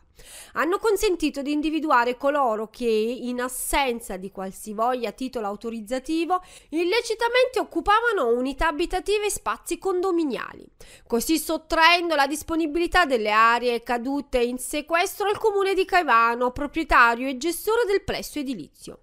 [0.53, 8.67] Hanno consentito di individuare coloro che, in assenza di qualsivoglia titolo autorizzativo, illecitamente occupavano unità
[8.67, 10.65] abitative e spazi condominiali,
[11.07, 17.37] così sottraendo la disponibilità delle aree cadute in sequestro al comune di Caivano, proprietario e
[17.37, 18.99] gestore del plesso edilizio.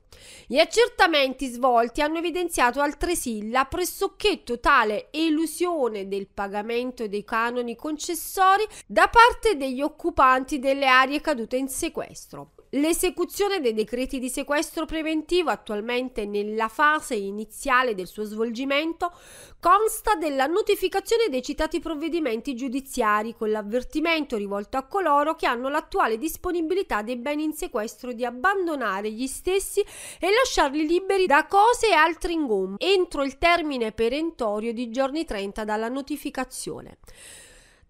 [0.47, 8.67] Gli accertamenti svolti hanno evidenziato altresì la pressoché totale elusione del pagamento dei canoni concessori
[8.87, 12.53] da parte degli occupanti delle aree cadute in sequestro.
[12.73, 19.11] L'esecuzione dei decreti di sequestro preventivo, attualmente nella fase iniziale del suo svolgimento,
[19.59, 26.19] consta della notificazione dei citati provvedimenti giudiziari con l'avvertimento rivolto a coloro che hanno l'attuale
[26.19, 31.95] disponibilità dei beni in sequestro di abbandonare gli stessi e lasciarli liberi da cose e
[31.95, 36.99] altri ingommi entro il termine perentorio di giorni 30 dalla notificazione.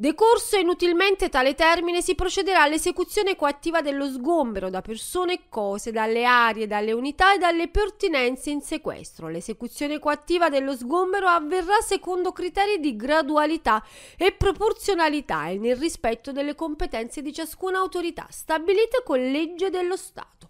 [0.01, 6.25] Decorso inutilmente tale termine, si procederà all'esecuzione coattiva dello sgombero da persone e cose, dalle
[6.25, 9.27] aree, dalle unità e dalle pertinenze in sequestro.
[9.27, 13.85] L'esecuzione coattiva dello sgombero avverrà secondo criteri di gradualità
[14.17, 20.48] e proporzionalità e nel rispetto delle competenze di ciascuna autorità stabilite con legge dello Stato.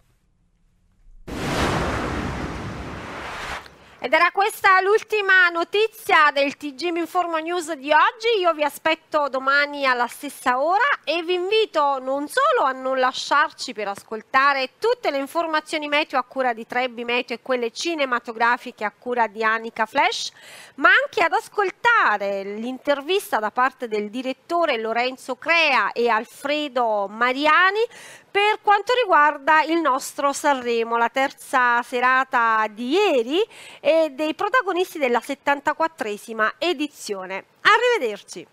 [4.01, 8.39] Ed era questa l'ultima notizia del TG Informo News di oggi.
[8.39, 13.73] Io vi aspetto domani alla stessa ora e vi invito non solo a non lasciarci
[13.73, 18.93] per ascoltare tutte le informazioni meteo a cura di Trebbi Meteo e quelle cinematografiche a
[18.97, 20.31] cura di Anica Flash,
[20.75, 27.85] ma anche ad ascoltare l'intervista da parte del direttore Lorenzo Crea e Alfredo Mariani
[28.31, 33.39] per quanto riguarda il nostro Sanremo, la terza serata di ieri
[33.79, 37.45] e dei protagonisti della 74esima edizione.
[37.61, 38.45] Arrivederci.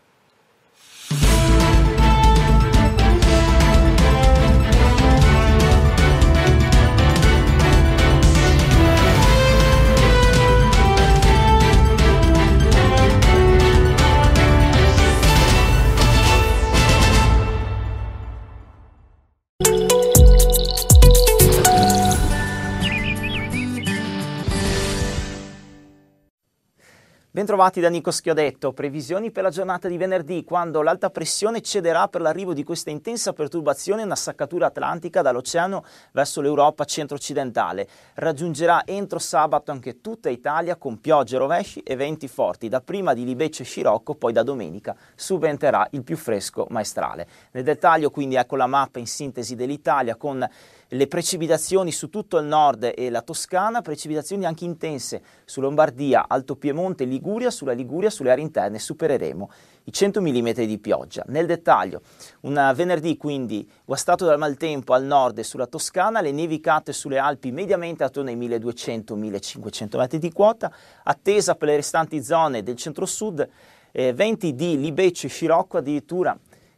[27.37, 32.23] Bentrovati da Nico Schiodetto, previsioni per la giornata di venerdì quando l'alta pressione cederà per
[32.23, 37.87] l'arrivo di questa intensa perturbazione una saccatura atlantica dall'oceano verso l'Europa centro-occidentale.
[38.15, 43.61] Raggiungerà entro sabato anche tutta Italia con piogge, rovesci e venti forti, dapprima di Libeccio
[43.61, 47.29] e Scirocco, poi da domenica subenterà il più fresco maestrale.
[47.51, 50.43] Nel dettaglio quindi ecco la mappa in sintesi dell'Italia con
[50.89, 56.55] le precipitazioni su tutto il nord e la Toscana, precipitazioni anche intense su Lombardia, Alto
[56.55, 59.51] Piemonte, Liguria, sulla Liguria, sulle aree interne supereremo
[59.85, 61.25] i 100 mm di pioggia.
[61.29, 62.03] Nel dettaglio,
[62.43, 67.51] un venerdì quindi guastato dal maltempo al nord e sulla Toscana, le nevicate sulle Alpi
[67.51, 70.73] mediamente attorno ai 1200-1500 metri di quota,
[71.03, 73.49] attesa per le restanti zone del centro-sud,
[73.93, 76.37] eh, venti di Libeccio e Scirocco addirittura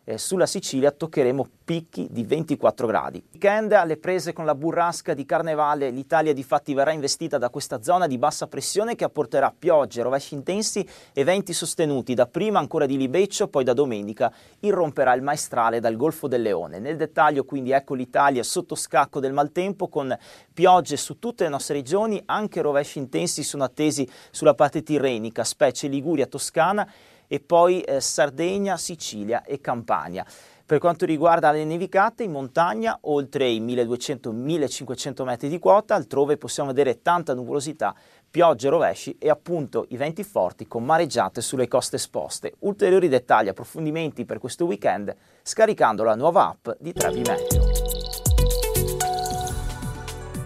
[0.08, 3.22] eh, sulla Sicilia toccheremo picchi di 24 gradi.
[3.30, 7.82] Weekend alle prese con la burrasca di Carnevale, l'Italia di fatti verrà investita da questa
[7.82, 12.96] zona di bassa pressione che apporterà piogge, rovesci intensi e venti sostenuti, dapprima ancora di
[12.96, 16.78] Libeccio, poi da domenica irromperà il maestrale dal Golfo del Leone.
[16.78, 20.16] Nel dettaglio quindi ecco l'Italia sotto scacco del maltempo con
[20.54, 25.86] piogge su tutte le nostre regioni, anche rovesci intensi sono attesi sulla parte tirrenica, specie
[25.86, 26.90] Liguria, Toscana
[27.28, 30.26] e poi eh, Sardegna, Sicilia e Campania.
[30.68, 36.68] Per quanto riguarda le nevicate, in montagna, oltre i 1200-1500 metri di quota, altrove possiamo
[36.68, 37.94] vedere tanta nuvolosità,
[38.30, 42.52] piogge, rovesci e appunto i venti forti con mareggiate sulle coste esposte.
[42.58, 47.22] Ulteriori dettagli e approfondimenti per questo weekend scaricando la nuova app di Trevi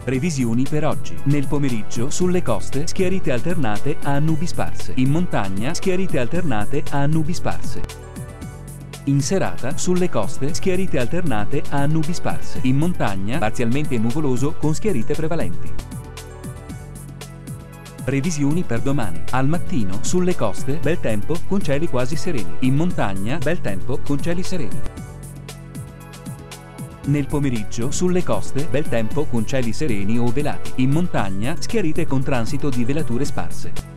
[0.04, 1.16] Previsioni per oggi.
[1.24, 4.94] Nel pomeriggio sulle coste schiarite alternate a nubi sparse.
[4.96, 7.82] In montagna schiarite alternate a nubi sparse.
[9.04, 12.58] In serata sulle coste schiarite alternate a nubi sparse.
[12.62, 15.72] In montagna parzialmente nuvoloso con schiarite prevalenti.
[18.04, 19.22] Previsioni per domani.
[19.30, 22.56] Al mattino sulle coste bel tempo con cieli quasi sereni.
[22.60, 25.01] In montagna bel tempo con cieli sereni.
[27.04, 30.82] Nel pomeriggio sulle coste bel tempo con cieli sereni o velati.
[30.82, 33.91] In montagna schiarite con transito di velature sparse.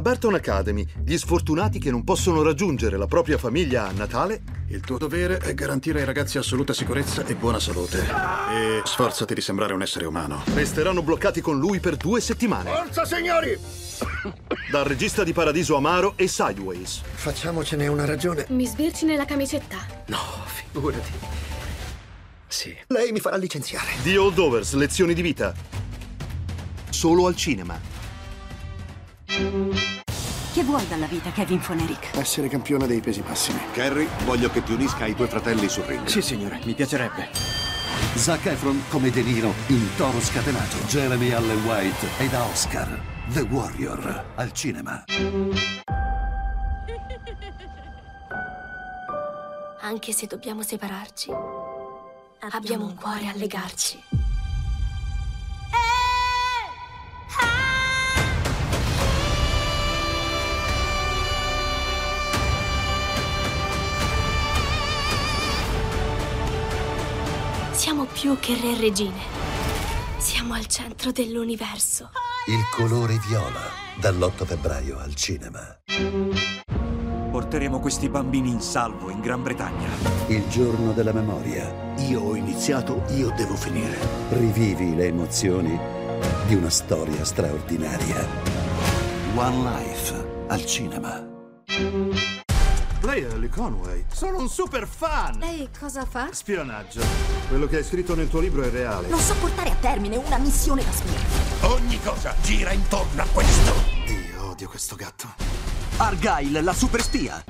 [0.00, 4.40] Alla Barton Academy, gli sfortunati che non possono raggiungere la propria famiglia a Natale.
[4.68, 7.98] Il tuo dovere è garantire ai ragazzi assoluta sicurezza e buona salute.
[8.50, 10.42] E sforzati di sembrare un essere umano.
[10.54, 12.70] Resteranno bloccati con lui per due settimane.
[12.70, 13.58] Forza, signori!
[14.70, 17.02] Dal regista di Paradiso Amaro e Sideways.
[17.02, 18.46] Facciamocene una ragione.
[18.48, 19.76] Mi sbirci nella camicetta.
[20.06, 21.12] No, figurati.
[22.46, 22.74] Sì.
[22.86, 23.88] Lei mi farà licenziare.
[24.02, 25.52] The Holdovers, lezioni di vita.
[26.88, 27.98] Solo al cinema.
[30.60, 32.18] Che vuoi dalla vita, Kevin Fonerick?
[32.18, 33.58] Essere campione dei pesi massimi.
[33.72, 36.04] Carrie, voglio che ti unisca ai tuoi fratelli sul ring.
[36.04, 37.30] Sì, signore, mi piacerebbe.
[38.14, 40.76] Zac Efron come De Niro in Toro Scatenato.
[40.86, 43.00] Jeremy Allen White e da Oscar.
[43.28, 45.04] The Warrior al cinema.
[49.80, 51.32] Anche se dobbiamo separarci,
[52.50, 54.19] abbiamo un cuore a legarci.
[67.80, 69.20] Siamo più che re e regine.
[70.18, 72.10] Siamo al centro dell'universo.
[72.46, 73.62] Il colore viola
[73.98, 75.78] dall'8 febbraio al cinema.
[77.30, 79.88] Porteremo questi bambini in salvo in Gran Bretagna.
[80.26, 81.94] Il giorno della memoria.
[82.06, 83.96] Io ho iniziato, io devo finire.
[84.28, 85.80] Rivivi le emozioni
[86.48, 88.26] di una storia straordinaria.
[89.36, 91.29] One Life al cinema.
[93.20, 94.04] Lei è Ellie Conway.
[94.12, 95.38] Sono un super fan!
[95.38, 96.28] Lei cosa fa?
[96.30, 97.02] Spionaggio.
[97.48, 99.08] Quello che hai scritto nel tuo libro è reale.
[99.08, 101.68] Non so portare a termine una missione da spia.
[101.68, 103.72] Ogni cosa gira intorno a questo.
[104.06, 105.28] Io odio questo gatto.
[105.98, 107.44] Argyle, la super spia.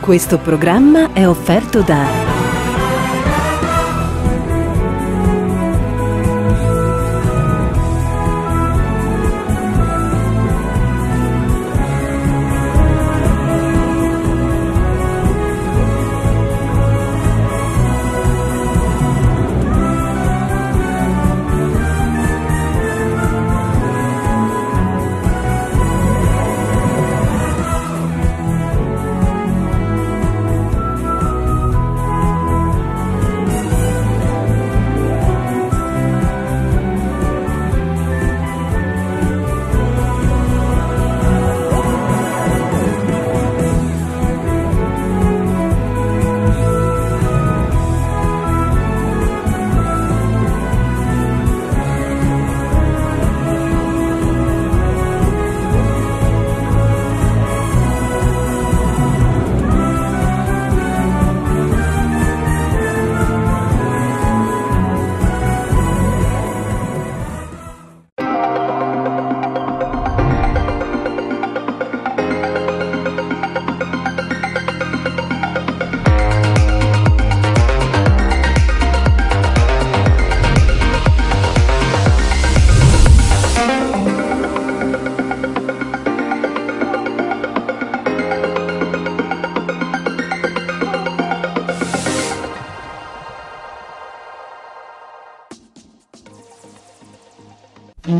[0.00, 2.33] Questo programma è offerto da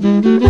[0.04, 0.44] Mm-hmm.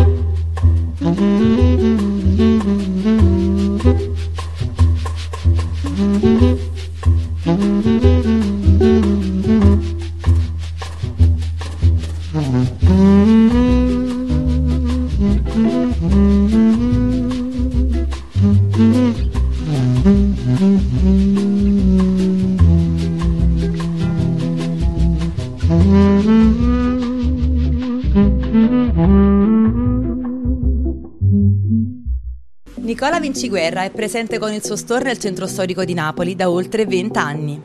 [32.95, 36.87] Nicola Vinciguerra è presente con il suo store nel centro storico di Napoli da oltre
[36.87, 37.61] 20 anni.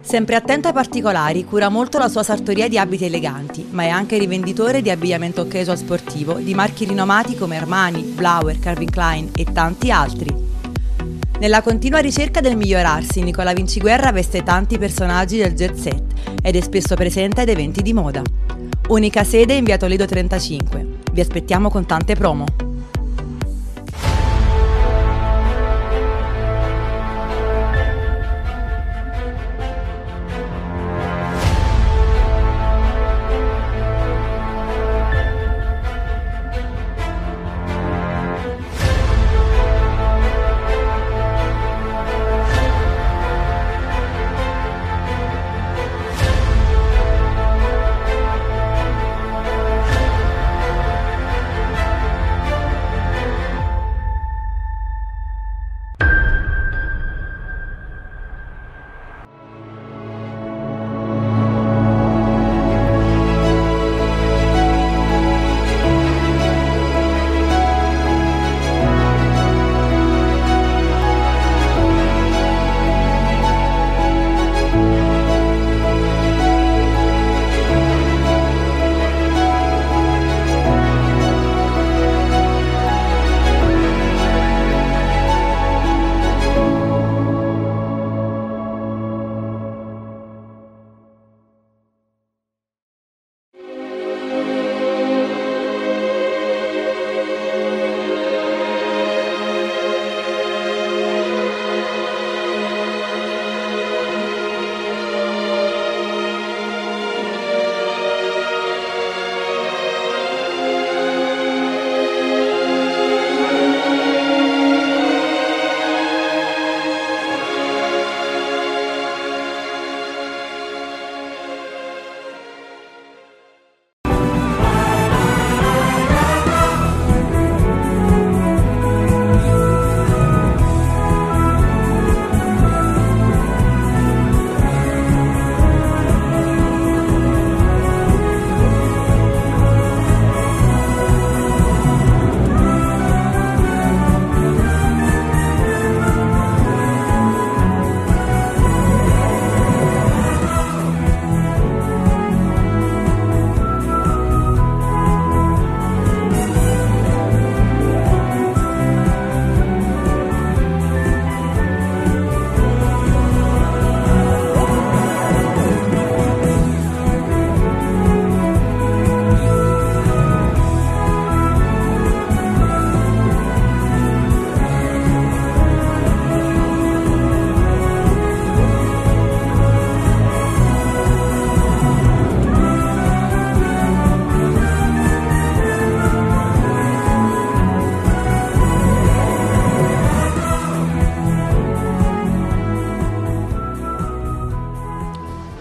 [0.00, 4.16] Sempre attento ai particolari, cura molto la sua sartoria di abiti eleganti, ma è anche
[4.16, 9.90] rivenditore di abbigliamento casual sportivo di marchi rinomati come Armani, Blauer, Calvin Klein e tanti
[9.90, 10.34] altri.
[11.38, 16.02] Nella continua ricerca del migliorarsi, Nicola Vinciguerra veste tanti personaggi del jet set
[16.42, 18.22] ed è spesso presente ad eventi di moda.
[18.88, 20.86] Unica sede in via Toledo 35.
[21.12, 22.63] Vi aspettiamo con tante promo.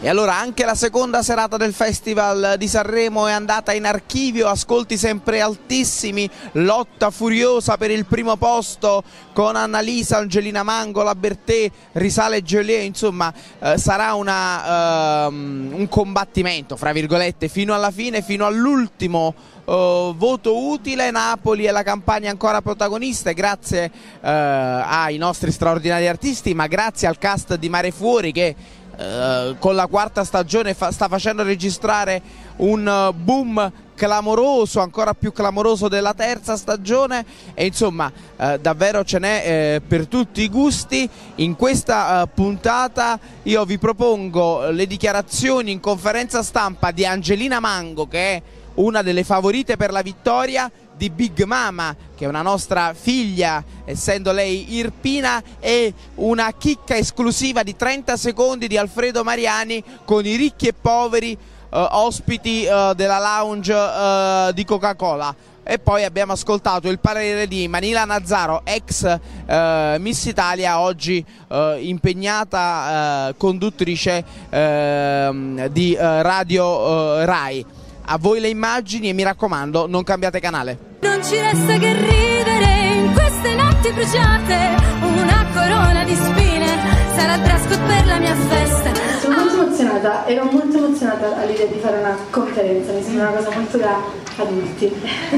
[0.03, 4.97] E allora anche la seconda serata del Festival di Sanremo è andata in archivio, ascolti
[4.97, 9.01] sempre altissimi, lotta furiosa per il primo posto
[9.31, 16.75] con Annalisa, Angelina Mango, La Bertè, Risale Geolier, insomma eh, sarà una, ehm, un combattimento
[16.75, 19.33] fra virgolette fino alla fine, fino all'ultimo
[19.63, 23.89] Uh, voto utile, Napoli e la campagna ancora protagoniste grazie
[24.19, 28.53] uh, ai nostri straordinari artisti ma grazie al cast di Mare Fuori che
[28.95, 32.21] uh, con la quarta stagione fa sta facendo registrare
[32.57, 39.43] un boom clamoroso, ancora più clamoroso della terza stagione e insomma eh, davvero ce n'è
[39.45, 41.09] eh, per tutti i gusti.
[41.35, 48.07] In questa eh, puntata io vi propongo le dichiarazioni in conferenza stampa di Angelina Mango
[48.07, 48.41] che è
[48.75, 54.31] una delle favorite per la vittoria di Big Mama, che è una nostra figlia, essendo
[54.31, 60.67] lei irpina, e una chicca esclusiva di 30 secondi di Alfredo Mariani con i ricchi
[60.67, 61.37] e poveri
[61.73, 65.35] eh, ospiti eh, della lounge eh, di Coca-Cola.
[65.65, 71.77] E poi abbiamo ascoltato il parere di Manila Nazzaro, ex eh, Miss Italia, oggi eh,
[71.81, 77.65] impegnata eh, conduttrice ehm, di Radio Rai.
[78.05, 80.77] A voi le immagini e mi raccomando, non cambiate canale.
[80.99, 86.67] Non ci resta che ridere in queste notti bruciate, una corona di spine
[87.15, 88.91] sarà il code per la mia festa.
[89.21, 93.55] Sono molto emozionata, ero molto emozionata all'idea di fare una conferenza, mi sembra una cosa
[93.55, 94.01] molto da
[94.35, 94.93] adulti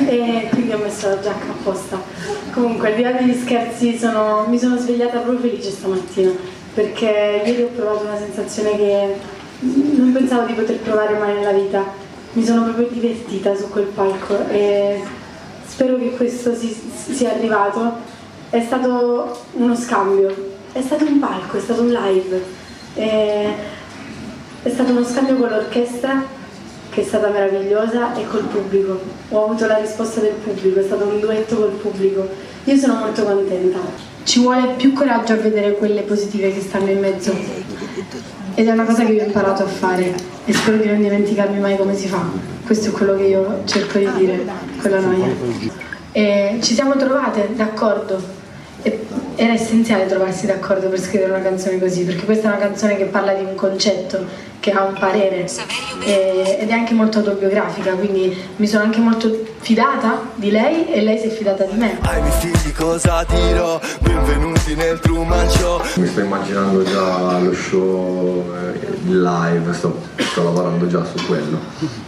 [0.07, 2.01] e quindi ho messo la giacca apposta.
[2.51, 6.32] Comunque al di là degli scherzi sono, mi sono svegliata proprio felice stamattina
[6.74, 9.16] perché ieri ho provato una sensazione che
[9.59, 12.03] non pensavo di poter provare mai nella vita.
[12.36, 15.01] Mi sono proprio divertita su quel palco e
[15.65, 16.75] spero che questo si,
[17.13, 17.93] sia arrivato.
[18.49, 20.36] È stato uno scambio,
[20.73, 22.43] è stato un palco, è stato un live,
[22.95, 23.53] e
[24.63, 26.25] è stato uno scambio con l'orchestra
[26.89, 28.99] che è stata meravigliosa e col pubblico.
[29.29, 32.27] Ho avuto la risposta del pubblico, è stato un duetto col pubblico.
[32.65, 33.79] Io sono molto contenta.
[34.23, 37.33] Ci vuole più coraggio a vedere quelle positive che stanno in mezzo.
[38.55, 41.59] Ed è una cosa che io ho imparato a fare e spero di non dimenticarmi
[41.59, 42.23] mai come si fa.
[42.65, 44.45] Questo è quello che io cerco di dire
[44.81, 45.27] con la noia.
[46.11, 48.34] E ci siamo trovate d'accordo.
[49.38, 53.05] Era essenziale trovarsi d'accordo per scrivere una canzone così, perché questa è una canzone che
[53.05, 54.23] parla di un concetto,
[54.59, 55.45] che ha un parere
[56.05, 61.01] e- ed è anche molto autobiografica, quindi mi sono anche molto fidata di lei e
[61.01, 61.97] lei si è fidata di me.
[62.01, 63.79] Ai miei figli cosa dirò?
[63.99, 65.81] Benvenuti nel Truman Show.
[65.95, 71.57] Mi sto immaginando già lo show eh, live, sto, sto lavorando già su quello.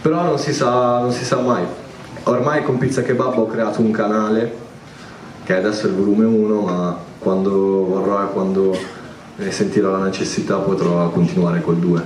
[0.00, 1.64] Però non si sa, non si sa mai.
[2.22, 4.66] Ormai con Pizza Kebab ho creato un canale
[5.48, 8.78] che adesso è il volume 1, ma quando vorrò e quando
[9.36, 12.04] ne sentirò la necessità potrò continuare col 2.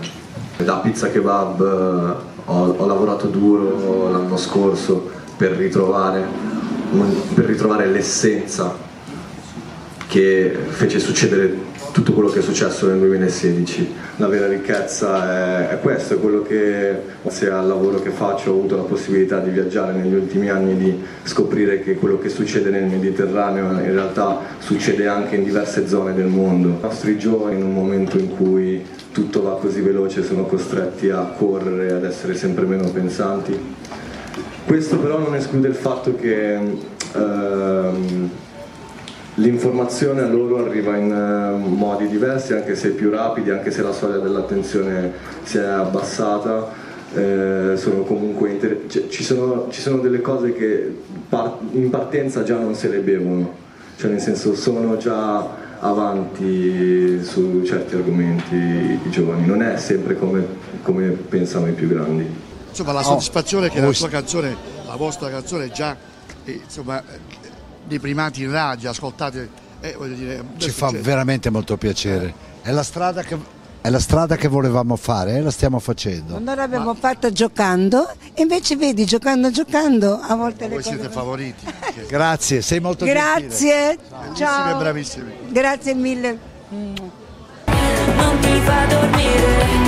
[0.59, 6.24] Da Pizza Kebab eh, ho, ho lavorato duro l'anno scorso per ritrovare,
[7.34, 8.76] per ritrovare l'essenza
[10.07, 11.62] che fece succedere
[11.93, 13.95] tutto quello che è successo nel 2016.
[14.16, 18.59] La vera ricchezza è, è questo, è quello che grazie al lavoro che faccio ho
[18.59, 22.84] avuto la possibilità di viaggiare negli ultimi anni, di scoprire che quello che succede nel
[22.84, 26.68] Mediterraneo in realtà succede anche in diverse zone del mondo.
[26.68, 31.20] I nostri giovani in un momento in cui tutto va così veloce sono costretti a
[31.36, 33.74] correre ad essere sempre meno pensanti.
[34.64, 38.30] Questo però non esclude il fatto che ehm,
[39.43, 43.90] L'informazione a loro arriva in eh, modi diversi, anche se più rapidi, anche se la
[43.93, 45.12] soglia dell'attenzione
[45.43, 46.80] si è abbassata.
[47.14, 50.97] eh, sono comunque inter- cioè, ci, sono, ci sono delle cose che
[51.28, 53.53] par- in partenza già non se le bevono,
[53.99, 55.47] cioè nel senso sono già
[55.80, 60.47] avanti su certi argomenti i giovani, non è sempre come,
[60.82, 62.26] come pensano i più grandi.
[62.70, 65.95] Insomma, la soddisfazione che la sua canzone, la vostra canzone è già
[66.45, 67.03] eh, insomma,
[67.87, 69.49] dei primati in radio, ascoltate,
[69.80, 71.05] eh, voglio dire, Ci fa successo.
[71.05, 72.33] veramente molto piacere.
[72.62, 73.37] È la strada che,
[73.80, 76.39] è la strada che volevamo fare e la stiamo facendo.
[76.39, 80.97] Noi l'abbiamo fatta giocando e invece vedi, giocando giocando, a volte le Voi cose...
[80.97, 81.66] siete favoriti.
[82.09, 83.47] Grazie, sei molto gentile.
[83.49, 84.70] Grazie, Bravissimi ciao.
[84.70, 85.33] e bravissimi.
[85.49, 86.39] Grazie mille.
[86.70, 89.82] Non mi fa dormire.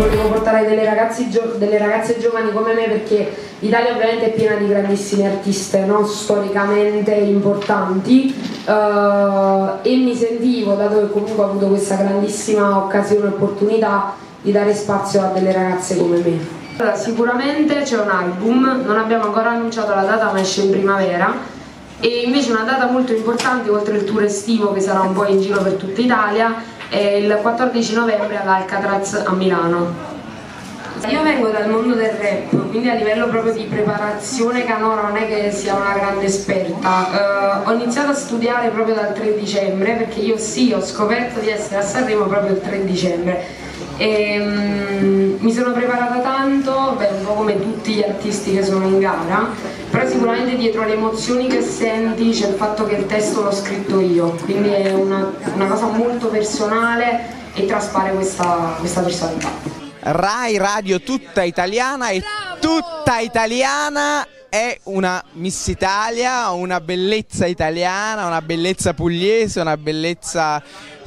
[0.00, 0.88] Volevo portare delle,
[1.28, 6.06] gio- delle ragazze giovani come me perché l'Italia ovviamente è piena di grandissime artiste, no?
[6.06, 8.34] storicamente importanti
[8.64, 14.50] eh, e mi sentivo, dato che comunque ho avuto questa grandissima occasione e opportunità, di
[14.52, 16.38] dare spazio a delle ragazze come me.
[16.78, 21.34] Allora, sicuramente c'è un album, non abbiamo ancora annunciato la data ma esce in primavera
[22.00, 25.42] e invece una data molto importante oltre il tour estivo che sarà un po' in
[25.42, 30.08] giro per tutta Italia è il 14 novembre all'Alcatraz a Milano.
[31.08, 35.26] Io vengo dal mondo del rap, quindi a livello proprio di preparazione canora non è
[35.26, 37.62] che sia una grande esperta.
[37.64, 41.48] Eh, ho iniziato a studiare proprio dal 3 dicembre perché io sì, ho scoperto di
[41.48, 43.68] essere a Sanremo proprio il 3 dicembre.
[44.00, 48.86] E, mm, mi sono preparata tanto, beh, un po' come tutti gli artisti che sono
[48.86, 49.50] in gara,
[49.90, 54.00] però sicuramente dietro le emozioni che senti c'è il fatto che il testo l'ho scritto
[54.00, 59.50] io, quindi è una, una cosa molto personale e traspare questa, questa personalità.
[60.00, 62.22] Rai Radio tutta italiana e
[62.58, 70.60] tutta italiana è una Miss Italia, una bellezza italiana, una bellezza pugliese, una bellezza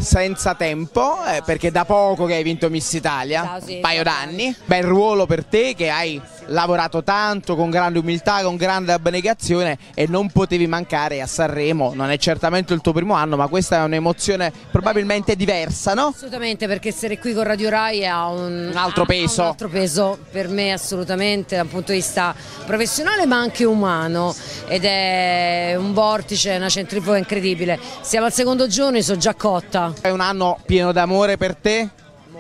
[0.04, 4.84] senza tempo, eh, perché da poco che hai vinto Miss Italia, un paio d'anni, bel
[4.84, 10.30] ruolo per te che hai lavorato tanto con grande umiltà, con grande abnegazione e non
[10.30, 14.52] potevi mancare a Sanremo, non è certamente il tuo primo anno, ma questa è un'emozione
[14.72, 16.14] probabilmente diversa, no?
[16.16, 19.42] Assolutamente, perché essere qui con Radio Rai ha un, Un altro ha- peso.
[19.42, 22.34] ha un altro peso per me assolutamente dal punto di vista
[22.66, 24.34] professionale ma anche umano
[24.68, 27.80] ed è un vortice, una centrifuga incredibile.
[28.02, 29.94] Siamo al secondo giorno e sono già cotta.
[30.02, 31.90] È un anno pieno d'amore per te,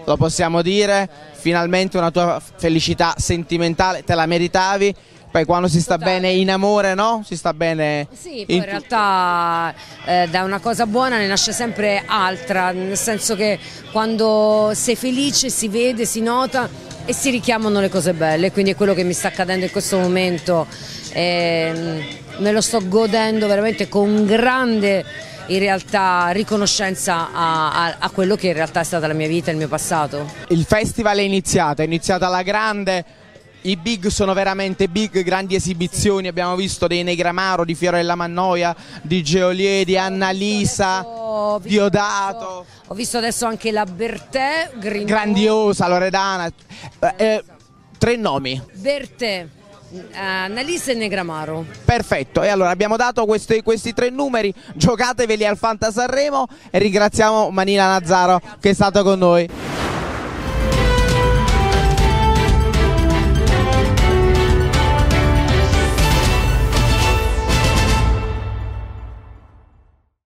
[0.06, 4.95] lo possiamo dire, finalmente una tua felicità sentimentale, te la meritavi.
[5.34, 7.24] Poi quando si sta bene in amore, no?
[7.26, 9.74] Si sta bene Sì, poi in in realtà
[10.06, 13.58] eh, da una cosa buona ne nasce sempre altra, nel senso che
[13.91, 16.70] quando sei felice si vede, si nota
[17.04, 19.97] e si richiamano le cose belle, quindi è quello che mi sta accadendo in questo
[19.97, 20.68] momento.
[21.12, 25.04] E, me lo sto godendo veramente con grande
[25.48, 29.52] in realtà riconoscenza a, a, a, quello che in realtà è stata la mia vita,
[29.52, 30.32] il mio passato.
[30.50, 33.06] Il festival è iniziato, è iniziata alla grande.
[33.62, 39.24] I big sono veramente big, grandi esibizioni, abbiamo visto dei Negramaro, di Fiorella Mannoia, di
[39.24, 41.06] Geolie, di Annalisa,
[41.62, 42.66] Diodato.
[42.88, 44.72] Ho visto adesso anche la Bertè,
[45.06, 46.48] grandiosa, Loredana.
[47.00, 47.44] Eh, eh,
[47.98, 48.62] tre nomi.
[48.74, 49.48] Bertè.
[50.14, 51.66] Annalisa e Negramaro.
[51.86, 57.50] Perfetto, e allora abbiamo dato questi, questi tre numeri, giocateveli al Fanta Sanremo e ringraziamo
[57.50, 59.50] Manila Nazzaro che è stato con noi.